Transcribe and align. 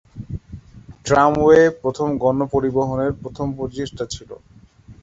Tramway 1.05 1.61
প্রথম 1.81 2.07
গণ 2.23 2.37
পরিবহনের 2.53 3.11
প্রথম 3.21 3.47
প্রচেষ্টা 3.57 4.03
ছিল। 4.13 4.29